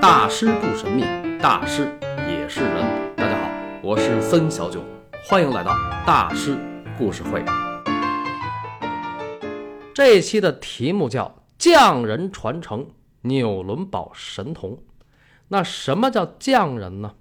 [0.00, 1.02] 大师不神秘，
[1.42, 1.86] 大师
[2.26, 3.14] 也是人。
[3.16, 3.50] 大家好，
[3.82, 4.82] 我是森小九，
[5.28, 5.74] 欢迎来到
[6.06, 6.56] 大师
[6.96, 7.44] 故事会。
[9.94, 12.88] 这一期的题目叫“匠人传承
[13.20, 14.82] 纽伦堡神童”。
[15.48, 17.14] 那什么叫匠人呢？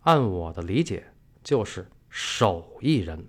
[0.00, 1.06] 按我的理解，
[1.42, 3.26] 就是手艺人。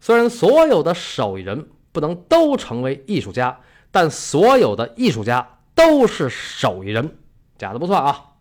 [0.00, 3.60] 虽然所有的手艺人不能都成为艺术家，
[3.90, 7.18] 但所有的艺术家都是手艺人，
[7.56, 8.32] 假的不算啊。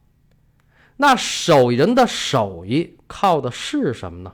[0.96, 4.34] 那手艺人的手艺靠的是什么呢？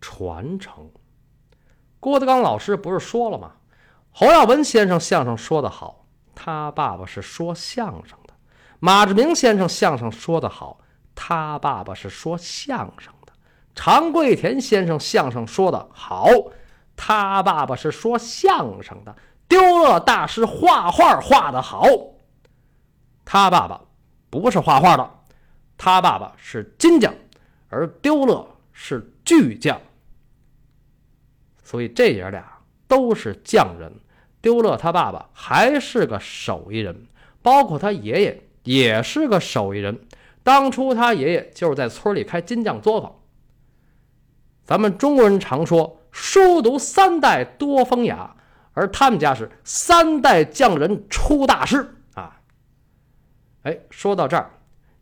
[0.00, 0.90] 传承。
[2.00, 3.52] 郭德纲老师不是说了吗？
[4.10, 8.32] 侯耀文先生相声说得好，他爸爸是说相声的；
[8.80, 10.80] 马志明先生相声说得好，
[11.14, 13.32] 他爸爸是说相声的；
[13.74, 16.26] 常贵田先生相声说得好，
[16.96, 19.14] 他爸爸是说相声的；
[19.48, 21.86] 丢勒大师画画画得好，
[23.24, 23.80] 他爸爸
[24.28, 25.10] 不是画画的，
[25.76, 27.14] 他爸爸是金匠，
[27.68, 29.80] 而丢勒是巨匠。
[31.62, 32.44] 所以这爷俩
[32.86, 33.92] 都是匠人，
[34.40, 37.06] 丢勒他爸爸还是个手艺人，
[37.42, 39.98] 包括他爷爷也是个手艺人。
[40.42, 43.14] 当初他爷爷就是在村里开金匠作坊。
[44.64, 48.34] 咱们中国人常说“书读三代多风雅”，
[48.78, 52.40] 而他们家是三代匠人出大师啊！
[53.64, 54.50] 哎，说到这儿，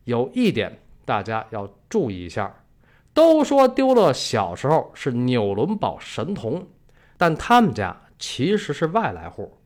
[0.04, 2.54] 有一点大家要注意一下。
[3.12, 6.66] 都说丢勒小时候是纽伦堡神童，
[7.18, 9.58] 但他们家其实是外来户，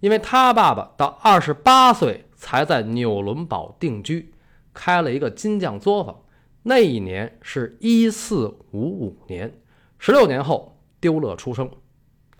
[0.00, 4.32] 因为他爸爸到二十八岁才在纽伦堡定居，
[4.74, 6.22] 开了一个金匠作坊。
[6.62, 9.60] 那一年是一四五五年，
[9.98, 11.70] 十六年后丢勒出生。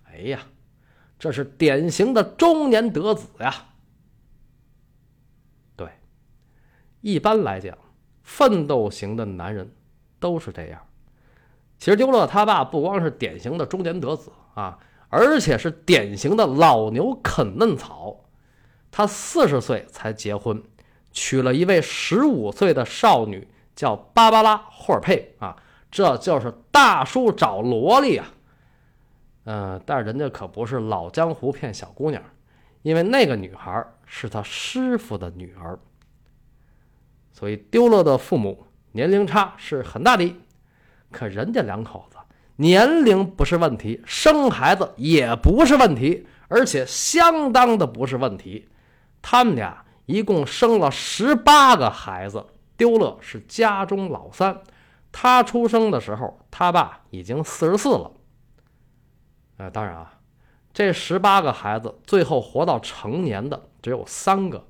[0.04, 0.40] 哎呀，
[1.24, 3.68] 这是典型的中年得子呀！
[5.74, 5.88] 对，
[7.00, 7.78] 一般来讲，
[8.22, 9.72] 奋斗型的男人。
[10.20, 10.80] 都是这样。
[11.78, 18.24] 其实丢勒他爸不光是典型的中年得子啊，而且是典型的老牛啃嫩草。
[18.90, 20.62] 他四十岁才结婚，
[21.10, 25.56] 娶了一位十五岁的少女，叫芭芭拉·霍尔佩啊，
[25.90, 28.26] 这就是大叔找萝莉啊。
[29.44, 32.22] 嗯，但人家可不是老江湖骗小姑娘，
[32.82, 35.78] 因为那个女孩是他师傅的女儿，
[37.32, 38.66] 所以丢了的父母。
[38.92, 40.36] 年龄差是很大的，
[41.10, 42.16] 可人家两口子
[42.56, 48.68] 年龄不是问题，生孩子也不是问题，而且相当的不是问题。
[49.20, 54.60] 他们俩一共生了十八个孩子，丢了是家中老三。
[55.10, 58.12] 他出生的时候，他爸已经四十四了。
[59.56, 60.18] 呃，当然啊，
[60.72, 64.66] 这十八个孩子最后活到成年的只有三个。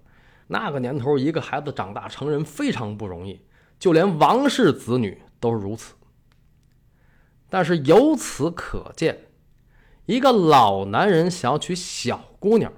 [0.49, 3.41] 那个年头，一个孩子长大成人非常不容易。
[3.79, 5.95] 就连王室子女都如此。
[7.49, 9.27] 但是由此可见，
[10.07, 12.73] 一个老男人想要娶小姑娘，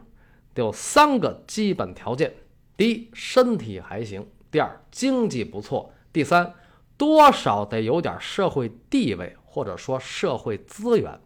[0.55, 2.35] 得有三个基本条件：
[2.77, 6.55] 第一，身体还行；第二，经济不错；第三，
[6.97, 11.21] 多少得有点社会地位或者说社会资源。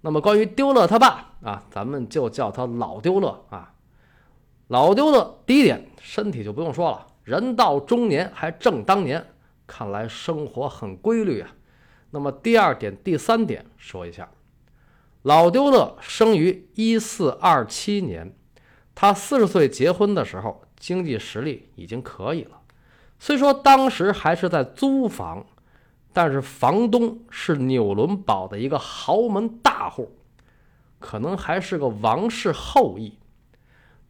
[0.00, 3.72] 那么关于丢勒他爸啊，咱们就叫他老丢勒啊。
[4.68, 7.06] 老丢勒第一点，身体就不用说了。
[7.24, 9.24] 人到中年还正当年，
[9.66, 11.50] 看来生活很规律啊。
[12.10, 14.28] 那么第二点、第三点说一下，
[15.22, 18.32] 老丢勒生于一四二七年，
[18.94, 22.60] 他四十岁结婚的时候，经济实力已经可以了。
[23.18, 25.44] 虽说当时还是在租房，
[26.16, 30.16] 但是房东是纽伦堡的一个豪门大户，
[30.98, 33.18] 可能还是个王室后裔。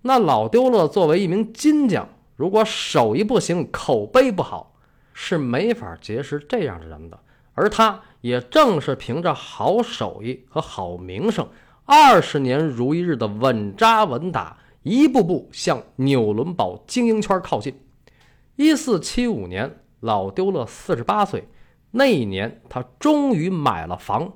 [0.02, 2.08] 那老丢勒作为一名金匠。
[2.36, 4.76] 如果手艺不行，口碑不好，
[5.12, 7.18] 是没法结识这样的人的。
[7.54, 11.48] 而他也正是凭着好手艺和好名声，
[11.86, 17.76] 二十年如一日的稳扎稳打，一步步向纽伦堡精英圈靠近。
[18.54, 21.48] 一四七五年，老丢勒四十八岁，
[21.96, 24.30] 那一年他终于买了房。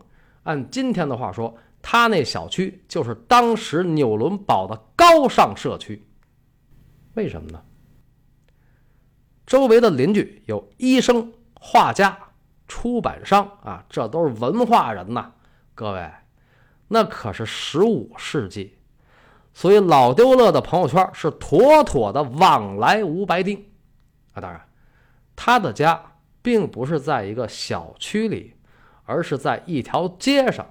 [0.44, 6.02] 按今天的话说，他那小区就是当时纽伦堡的高尚社区。
[7.14, 7.62] 为什么呢？
[9.46, 12.16] 周围的邻居有医生、画家、
[12.66, 15.32] 出版商啊，这都是文化人呐。
[15.74, 16.10] 各位，
[16.88, 18.78] 那可是十五世纪，
[19.52, 23.66] 所以老丢勒的朋友圈是妥妥的往来无白丁
[24.32, 24.40] 啊。
[24.40, 24.66] 当然，
[25.36, 26.09] 他的家
[26.42, 28.54] 并不是在一个小区里，
[29.04, 30.66] 而是在一条街上，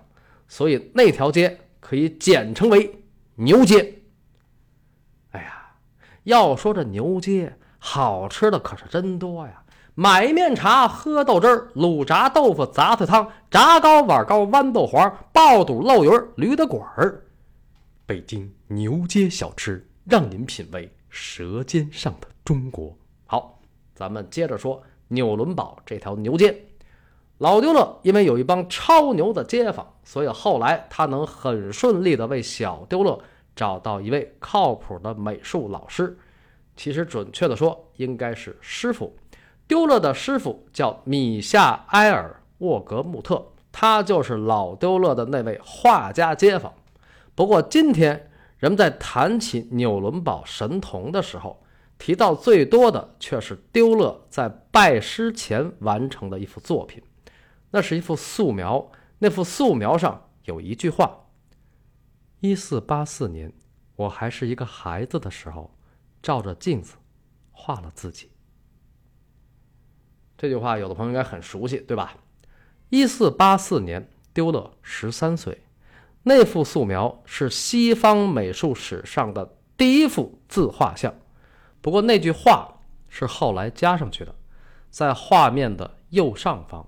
[0.48, 3.04] 所以那条街可以简称为
[3.36, 4.02] 牛街。
[5.32, 5.76] 哎呀
[6.24, 9.64] 要说这牛街好吃的可是真多呀，
[9.96, 17.24] 买面茶，喝豆汁儿，卤炸豆腐，杂碎汤，炸糕、碗糕、豌豆黄，爆肚、漏鱼儿，驴打滚儿。
[18.06, 22.98] 北京牛街小吃，让您品味舌尖上的中国。
[23.26, 23.62] 好，
[23.94, 26.66] 咱们接着说纽伦堡这条牛街。
[27.38, 33.20] 老丢勒因为有一帮超牛的街坊，所以后来他能很顺利的为小丢勒
[33.56, 36.18] 找到一位靠谱的美术老师。
[36.76, 39.16] 其实准确的说，应该是师傅。
[39.68, 46.74] 丢勒的师傅叫米夏埃尔沃格穆特，他就是老丢勒的那位画家街坊。
[47.36, 51.62] 不过今天人们在谈起纽伦堡神童的时候，
[52.00, 57.04] 提到最多的却是丢勒在拜师前完成的一幅作品。
[57.72, 61.28] 那是一幅素描，那幅素描上有一句话
[62.40, 63.54] ：“一四八四年，
[63.98, 65.78] 我还是一个孩子的时候，
[66.24, 66.96] 照着镜子
[67.52, 68.32] 画了自己。”
[70.36, 72.16] 这句话有的朋友应该很熟悉，对吧？
[72.88, 75.62] 一四八四年，丢勒十三岁，
[76.24, 81.14] 那幅素描是西方美术史上的第一幅自画像。
[81.82, 84.36] 不过那句话是后来加上去的，
[84.90, 86.88] 在画面的右上方。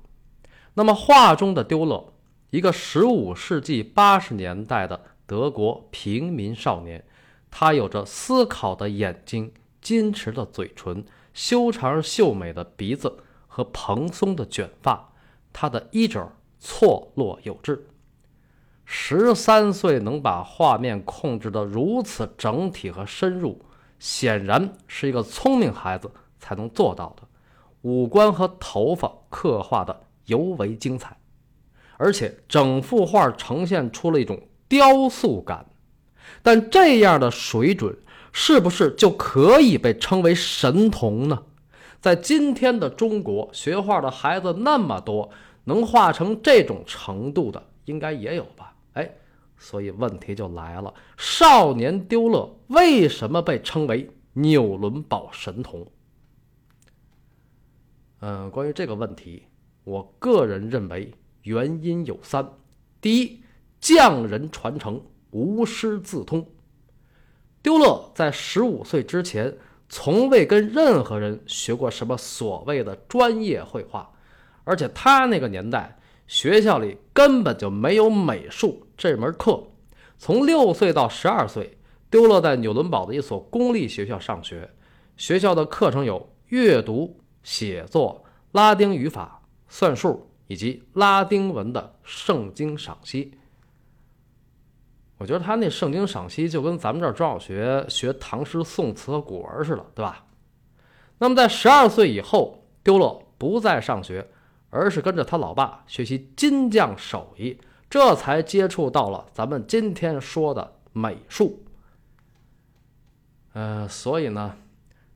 [0.74, 2.14] 那么，画中的丢勒，
[2.50, 7.04] 一个十五世纪八十年代的德国平民少年，
[7.50, 9.54] 他有着思考的眼睛、
[9.84, 15.14] 矜持的嘴唇、修长秀美的鼻子和蓬松的卷发，
[15.52, 17.88] 他的衣褶错落有致。
[18.86, 23.64] 十三岁能把画面控制得如此整体和深入，
[24.02, 27.24] 显然是一个聪明孩子才能做到的。
[27.84, 30.02] 五官和头发刻画的。
[30.28, 31.18] 尤为精彩，
[31.98, 34.40] 而且整幅画呈现出了一种
[34.70, 35.66] 雕塑感。
[36.42, 37.98] 但这样的水准，
[38.32, 41.44] 是不是就可以被称为神童呢？
[42.00, 45.32] 在今天的中国，学画的孩子那么多，
[45.66, 48.71] 能画成这种程度的，应该也有吧？
[49.64, 55.86] 所以问题就来了：少年丢勒为什么被称为纽伦堡神童？
[58.22, 59.44] 嗯，关于这个问题。
[59.84, 61.14] 我个人认为
[61.44, 62.48] 原因有三：
[63.00, 63.44] 第一，
[63.80, 65.00] 匠人传承，
[65.30, 66.50] 无师自通。
[67.62, 69.56] 丢勒在十五岁之前，
[69.88, 74.12] 从未跟任何人学过什么所谓的专业绘画，
[74.64, 76.00] 而且他那个年代
[76.32, 79.62] 学校里根本就没有美术这门课。
[80.18, 81.78] 从六岁到十二岁，
[82.10, 84.70] 丢勒在纽伦堡的一所公立学校上学，
[85.18, 88.24] 学校的课程有阅读、写作、
[88.54, 89.42] 拉丁语法。
[89.68, 93.34] 算术以及拉丁文的圣经赏析，
[95.18, 100.26] 我觉得他那圣经赏析就跟咱们这儿中小学学唐诗宋词和古文似的，对吧？
[101.18, 104.30] 那么在十二岁以后，丢勒不再上学，
[104.72, 111.64] 而是跟着他老爸学习金匠手艺，这才接触到了咱们今天说的美术。
[113.54, 114.58] 呃，所以呢，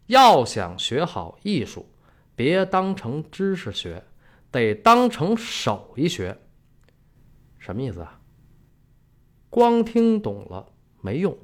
[0.05, 1.87] 要想学好艺术，
[2.35, 4.03] 别当成知识学。
[4.51, 6.37] 得当成手艺学，
[7.59, 8.21] 什么意思啊？
[9.49, 10.65] 光听懂了
[11.01, 11.37] 没用，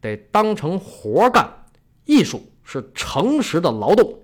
[0.00, 1.66] 得当成活干。
[2.06, 4.18] 艺术是诚实的劳动，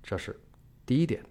[0.00, 0.40] 这是
[0.86, 1.24] 第一点。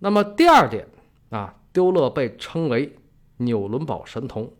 [0.00, 0.88] 那么第二点
[1.30, 2.98] 啊，丢勒被称为
[3.36, 4.52] 纽伦堡神童，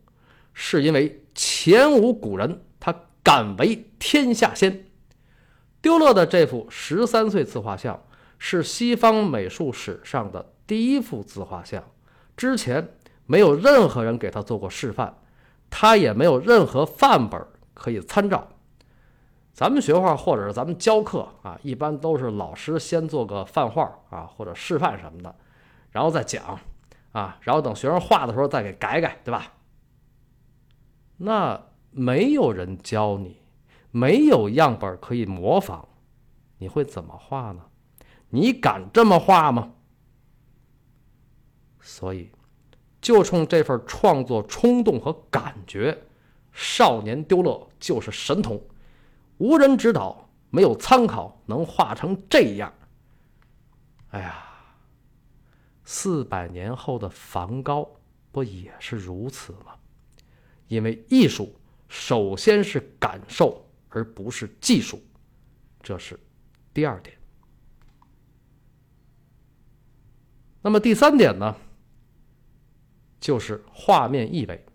[0.55, 4.87] 是因为前无古人，他敢为天下先。
[5.83, 8.03] 丢勒的这幅十三岁自画像。
[8.43, 11.85] 是西方美术史上的第一幅自画像，
[12.39, 12.95] 之前
[13.27, 15.15] 没有任何人给他做过示范，
[15.69, 18.49] 他也没有任何范本可以参照。
[19.61, 25.37] 咱们学画或者是咱们教课啊，一般都是老师先做个范画啊或者示范什么的，
[25.91, 26.59] 然后再讲
[27.13, 29.53] 啊，然后等学生画的时候再给改改，对吧？
[31.19, 33.37] 那没有人教你，
[33.91, 35.87] 没有样本可以模仿，
[36.57, 37.65] 你会怎么画呢？
[38.31, 39.75] 你敢这么画吗？
[41.83, 42.31] 所以，
[43.03, 46.05] 就冲这份创作冲动和感觉，
[46.51, 48.59] 少年丢乐就是神童，
[49.41, 52.71] 无人指导，没有参考，能画成这样。
[54.11, 54.45] 哎呀，
[55.83, 57.91] 四百年后的梵高
[58.31, 59.75] 不也是如此吗？
[60.69, 65.03] 因为艺术首先是感受，而不是技术，
[65.83, 66.21] 这是
[66.75, 67.17] 第二点。
[70.61, 71.57] 那么第三点呢，
[73.19, 74.67] 就是画面意味。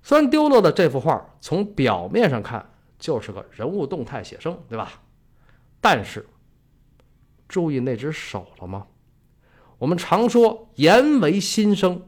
[0.00, 5.02] 虽然丢勒的这幅画从表面上看就是个人物动态写生，对吧？
[5.80, 6.26] 但是，
[7.48, 8.86] 注意那只手了吗？
[9.78, 12.02] 我们常说言为心声，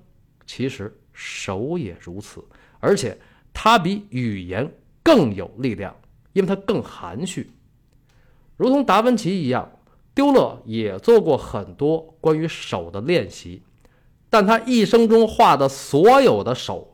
[0.44, 2.44] 其实手也如此，
[2.80, 3.16] 而且
[3.52, 5.94] 它比语言更有力量，
[6.32, 7.50] 因为它更含蓄。
[8.56, 9.70] 如同达芬奇一样，
[10.12, 13.62] 丢勒也做过很多关于手的练习，
[14.28, 16.89] 但他一生中画的所有的手，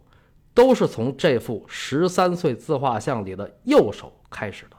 [0.57, 4.77] 都是从这幅十三岁自画像里的右手开始的。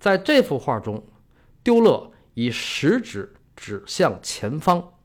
[0.00, 1.04] 在这幅画中，
[1.62, 3.34] 丢勒以食指。
[3.60, 5.00] 指向前方，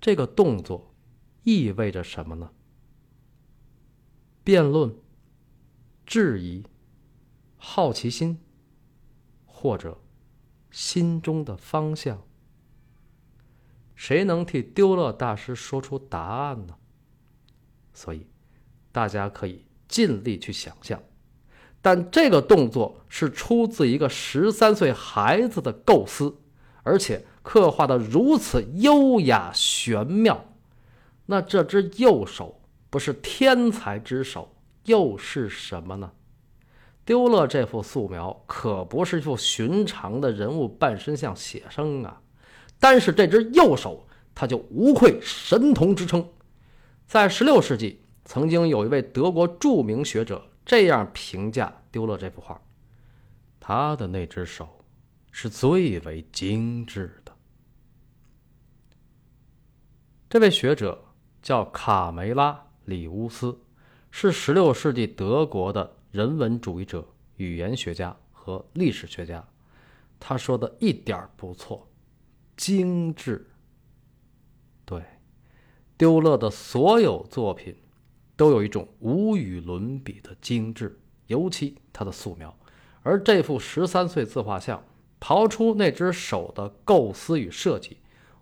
[0.00, 0.94] 这个动作
[1.42, 2.50] 意味着什么呢？
[4.42, 4.96] 辩论、
[6.06, 6.64] 质疑、
[7.58, 8.40] 好奇心，
[9.44, 10.00] 或者
[10.70, 12.26] 心中的方向。
[13.94, 16.78] 谁能替丢勒大师说出答案呢？
[17.94, 18.26] 所以，
[18.92, 21.00] 大家可以尽力去想象。
[21.80, 26.36] 但这个动作是出自一个十三岁孩子的构思。
[26.86, 30.44] 而且刻画的如此优雅玄妙，
[31.24, 32.60] 那这只右手
[32.90, 36.12] 不是天才之手又是什么呢？
[37.06, 42.20] 丢勒这幅素描可不是一幅寻常的人物半身像写生啊，
[42.78, 46.28] 单是这只右手，它就无愧神童之称。
[47.06, 52.60] 在16世纪，曾经有一位德国著名学者这样评价丢勒这幅画：
[53.60, 54.80] 他的那只手。
[55.36, 57.36] 是最为精致的。
[60.30, 61.06] 这位学者
[61.42, 62.52] 叫卡梅拉·
[62.84, 63.58] 里乌斯，
[64.12, 67.04] 是16世纪德国的人文主义者、
[67.38, 69.44] 语言学家和历史学家。
[70.20, 71.84] 他说的一点不错，
[72.56, 73.44] 精致。
[74.84, 75.02] 对，
[76.04, 77.74] 丢勒的所有作品
[78.36, 82.54] 都有一种无与伦比的精致，尤其他的素描。
[83.02, 84.84] 而这幅十三岁自画像。
[85.18, 87.96] 刨出那只手的构思与设计，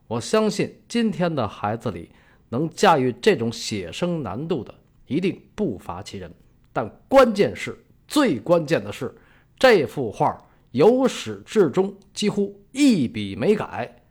[0.09, 2.11] 我相信今天的孩子里
[2.49, 4.75] 能驾驭这种写生难度的
[5.07, 6.35] 一定不乏其人。
[6.73, 7.79] 但关键是，
[8.09, 9.15] 最关键的是，
[9.57, 10.37] 这幅画
[10.73, 14.03] 由始至终几乎一笔没改，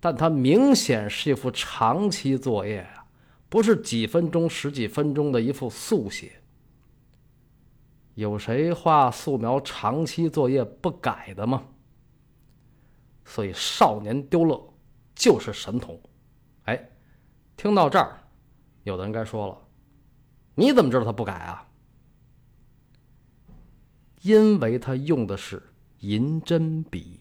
[0.00, 2.84] 但它明显是一幅长期作业，
[3.48, 6.32] 不是几分钟、十几分钟的一幅速写。
[8.14, 11.64] 有谁画素描长期作业不改的吗？
[13.24, 14.72] 所以，少年丢勒
[15.14, 16.00] 就是神童。
[16.64, 16.90] 哎，
[17.56, 18.22] 听到这儿，
[18.84, 19.58] 有的人该说了
[20.54, 21.68] ：“你怎么知道他不改啊？”
[24.22, 25.62] 因为他用的是
[26.00, 27.20] 银针笔。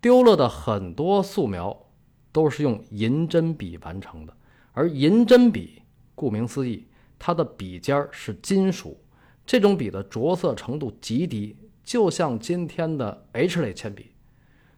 [0.00, 1.86] 丢勒的很多素描
[2.32, 4.36] 都是用银针笔完成的，
[4.72, 5.82] 而银针笔
[6.14, 6.86] 顾名思义，
[7.18, 8.98] 它的笔尖是金属，
[9.44, 14.12] 这种笔的着色程度极低，就像今天的 H 类铅笔。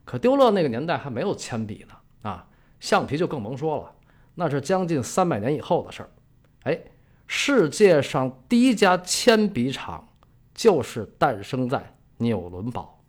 [0.04, 2.48] 可丢勒那个年代还没有铅笔呢，啊，
[2.80, 3.94] 橡皮就更甭说了，
[4.34, 6.10] 那是将近三百年以后的事儿。
[6.64, 6.78] 哎，
[7.26, 10.08] 世界上第一家铅笔厂
[10.54, 13.02] 就是诞生在纽伦堡。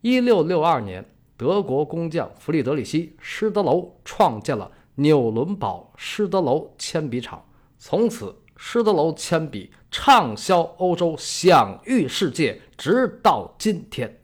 [0.00, 1.04] 一六六二年，
[1.36, 7.42] 德国工匠弗里德里希·施德楼创建了纽伦堡施德楼铅笔厂，
[7.78, 14.20] 从此施德楼铅笔畅销欧洲，享誉世界，直到今天。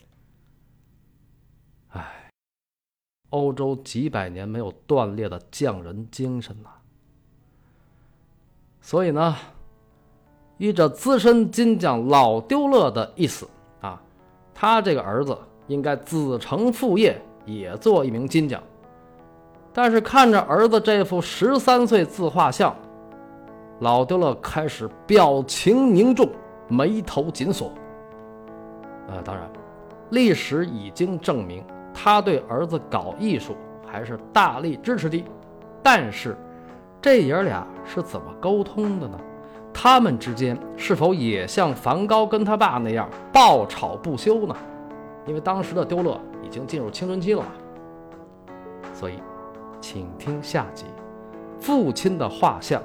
[1.88, 2.30] 哎
[3.30, 6.68] 欧洲几百年没有断裂的匠人精神呐，
[8.80, 9.36] 所以呢，
[10.58, 13.48] 依着资深金匠老丢勒的意思
[13.80, 14.02] 啊，
[14.54, 18.62] 他这个儿子应该子承父业，也做一名金匠。
[19.80, 22.74] 但是看着儿子这幅十三岁自画像，
[23.78, 26.28] 老丢勒开始表情凝重，
[26.66, 27.70] 眉头紧锁。
[29.06, 29.48] 呃，当然，
[30.10, 31.64] 历史已经证明。
[31.94, 33.54] 他对儿子搞艺术
[33.86, 35.24] 还是大力支持的，
[35.80, 36.36] 但是
[37.00, 39.16] 这爷俩是怎么沟通的呢？
[39.72, 44.56] 他们之间是否也像梵高跟他爸那样爆吵不休呢？
[45.24, 47.48] 因为当时的丢勒已经进入青春期了嘛。
[48.92, 49.14] 所以，
[49.80, 50.86] 请听下集：
[51.60, 52.82] 父亲的画像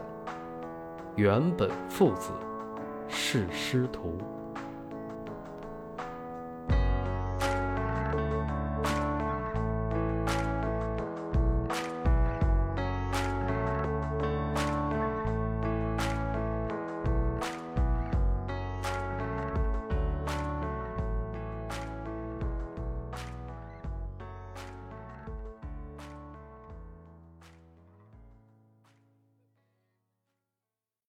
[1.15, 2.31] 原本父子
[3.07, 4.17] 是师徒。